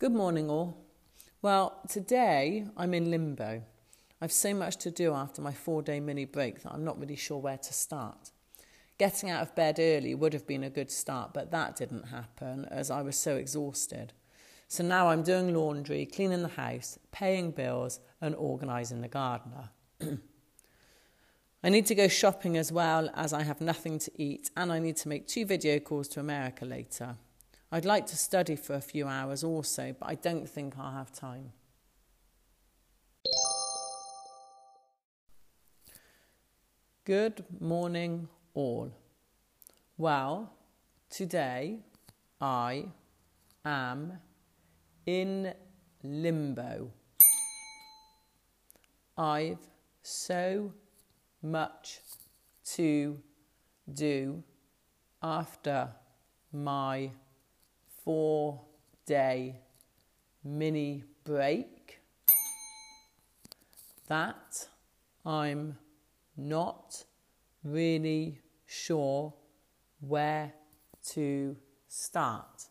[0.00, 0.78] Good morning, all.
[1.42, 3.62] Well, today I'm in limbo.
[4.18, 7.16] I've so much to do after my four day mini break that I'm not really
[7.16, 8.30] sure where to start.
[8.96, 12.64] Getting out of bed early would have been a good start, but that didn't happen
[12.70, 14.14] as I was so exhausted.
[14.68, 19.68] So now I'm doing laundry, cleaning the house, paying bills, and organising the gardener.
[21.62, 24.78] I need to go shopping as well as I have nothing to eat, and I
[24.78, 27.16] need to make two video calls to America later.
[27.72, 31.12] I'd like to study for a few hours also, but I don't think I'll have
[31.12, 31.52] time.
[37.04, 38.92] Good morning, all.
[39.96, 40.52] Well,
[41.10, 41.78] today
[42.40, 42.86] I
[43.64, 44.14] am
[45.06, 45.54] in
[46.02, 46.90] limbo.
[49.16, 49.58] I've
[50.02, 50.72] so
[51.40, 52.00] much
[52.64, 53.18] to
[53.92, 54.42] do
[55.22, 55.90] after
[56.52, 57.10] my
[58.10, 58.60] four
[59.06, 59.54] day
[60.42, 62.00] mini break
[64.08, 64.66] that
[65.24, 65.78] I'm
[66.36, 67.04] not
[67.62, 69.32] really sure
[70.00, 70.52] where
[71.10, 72.64] to start.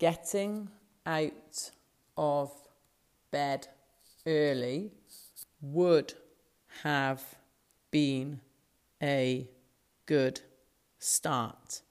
[0.00, 0.70] Getting
[1.06, 1.70] out
[2.16, 2.50] of
[3.30, 3.68] bed
[4.26, 4.90] early
[5.60, 6.14] would
[6.82, 7.22] have
[7.92, 8.40] been
[9.00, 9.48] a
[10.06, 10.40] good
[10.98, 11.82] start,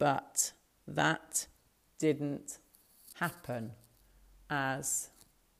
[0.00, 0.52] but
[0.86, 1.46] that
[1.98, 2.58] didn't
[3.14, 3.72] happen
[4.48, 5.10] as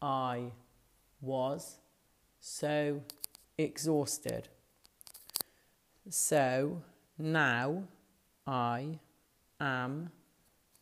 [0.00, 0.52] I
[1.20, 1.78] was
[2.40, 3.02] so
[3.58, 4.48] exhausted.
[6.08, 6.82] So
[7.18, 7.84] now
[8.46, 9.00] I
[9.60, 10.10] am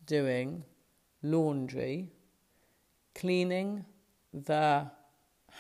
[0.05, 0.65] doing
[1.23, 2.11] laundry,
[3.15, 3.85] cleaning
[4.33, 4.91] the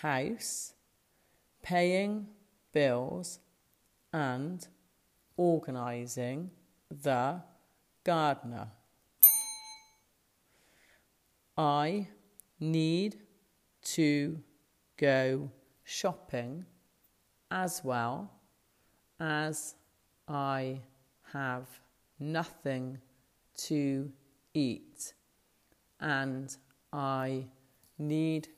[0.03, 0.75] house,
[1.63, 2.27] paying
[2.73, 3.39] bills,
[4.13, 4.67] and
[5.37, 6.51] organising
[6.91, 7.41] the
[8.05, 8.69] gardener.
[11.57, 12.09] I
[12.61, 13.17] need
[13.83, 14.39] to
[14.97, 15.51] go
[15.85, 16.65] shopping
[17.51, 18.31] as well
[19.21, 19.75] as
[20.29, 20.81] I
[21.33, 21.67] have
[22.19, 22.99] nothing
[23.57, 24.11] to
[24.53, 25.15] eat
[26.01, 26.57] and
[26.93, 27.47] I
[27.99, 28.49] need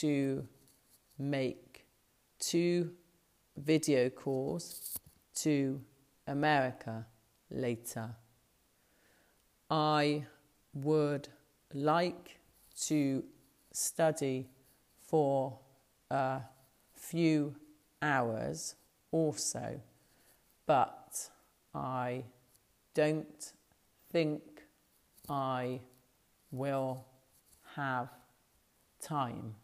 [0.00, 0.46] to
[1.18, 1.86] make
[2.38, 2.92] two
[3.56, 4.98] video calls
[5.34, 5.80] to
[6.26, 7.06] America
[7.50, 8.14] later.
[9.70, 10.24] I
[10.72, 11.28] would
[11.74, 12.38] like
[12.86, 13.22] to
[13.72, 14.48] study
[15.06, 15.58] for
[16.10, 16.40] a
[16.94, 17.54] few
[18.00, 18.76] hours
[19.12, 19.80] also,
[20.66, 21.28] but
[21.74, 22.24] I
[22.94, 23.52] don't
[24.10, 24.42] think
[25.28, 25.80] I
[26.50, 27.04] will
[27.76, 28.08] have
[29.02, 29.54] time.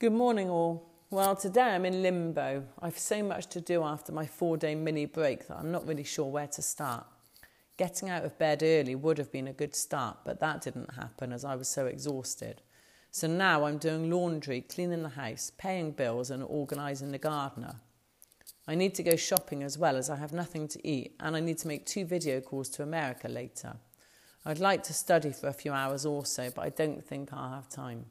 [0.00, 0.87] Good morning, all.
[1.10, 2.64] Well, today I'm in limbo.
[2.82, 6.04] I've so much to do after my four day mini break that I'm not really
[6.04, 7.06] sure where to start.
[7.78, 11.32] Getting out of bed early would have been a good start, but that didn't happen
[11.32, 12.60] as I was so exhausted.
[13.10, 17.76] So now I'm doing laundry, cleaning the house, paying bills, and organising the gardener.
[18.66, 21.40] I need to go shopping as well as I have nothing to eat, and I
[21.40, 23.76] need to make two video calls to America later.
[24.44, 27.70] I'd like to study for a few hours also, but I don't think I'll have
[27.70, 28.04] time.